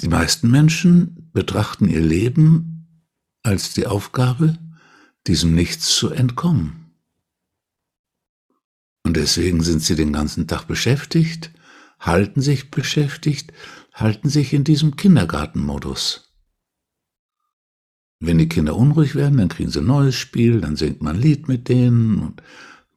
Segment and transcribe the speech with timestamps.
[0.00, 3.04] Die meisten Menschen betrachten ihr Leben
[3.42, 4.58] als die Aufgabe,
[5.26, 6.92] diesem Nichts zu entkommen.
[9.02, 11.50] Und deswegen sind sie den ganzen Tag beschäftigt,
[11.98, 13.52] halten sich beschäftigt,
[13.92, 16.34] halten sich in diesem Kindergartenmodus.
[18.20, 21.22] Wenn die Kinder unruhig werden, dann kriegen sie ein neues Spiel, dann singt man ein
[21.22, 22.42] Lied mit denen und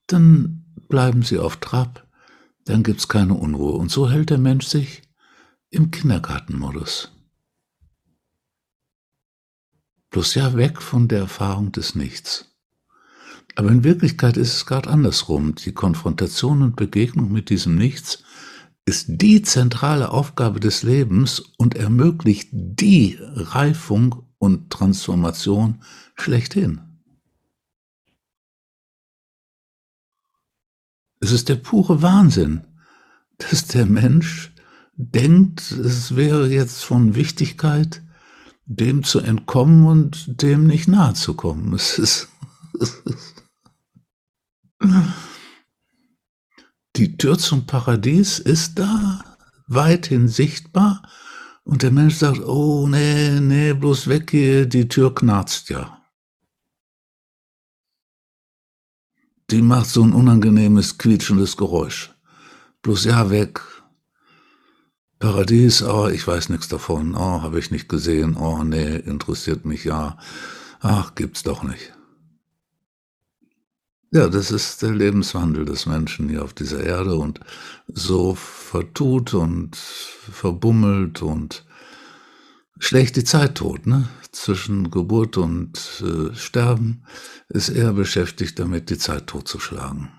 [0.08, 2.08] dann bleiben sie auf Trab,
[2.66, 3.74] dann gibt's keine Unruhe.
[3.74, 5.04] Und so hält der Mensch sich
[5.72, 7.12] im Kindergartenmodus.
[10.12, 12.54] Bloß ja weg von der Erfahrung des Nichts.
[13.56, 15.56] Aber in Wirklichkeit ist es gerade andersrum.
[15.56, 18.24] Die Konfrontation und Begegnung mit diesem Nichts
[18.86, 25.82] ist die zentrale Aufgabe des Lebens und ermöglicht die Reifung und Transformation
[26.16, 26.82] schlechthin.
[31.22, 32.66] Es ist der pure Wahnsinn,
[33.38, 34.52] dass der Mensch
[34.94, 38.02] denkt, es wäre jetzt von Wichtigkeit,
[38.66, 41.74] dem zu entkommen und dem nicht nahe zu kommen.
[41.74, 42.30] Es ist,
[42.80, 43.42] es ist
[46.96, 49.24] die Tür zum Paradies ist da,
[49.68, 51.04] weithin sichtbar,
[51.64, 56.02] und der Mensch sagt, oh nee, nee, bloß weg hier, die Tür knarzt ja.
[59.52, 62.14] Die macht so ein unangenehmes, quietschendes Geräusch.
[62.82, 63.62] Bloß ja, weg.
[65.22, 69.84] Paradies, oh, ich weiß nichts davon, oh, habe ich nicht gesehen, oh, nee, interessiert mich
[69.84, 70.18] ja.
[70.80, 71.94] Ach, gibt's doch nicht.
[74.10, 77.40] Ja, das ist der Lebenswandel des Menschen hier auf dieser Erde und
[77.88, 81.66] so vertut und verbummelt und
[82.80, 84.10] schlecht die Zeit tot, ne?
[84.32, 87.04] Zwischen Geburt und äh, Sterben
[87.48, 90.10] ist er beschäftigt damit, die Zeit totzuschlagen.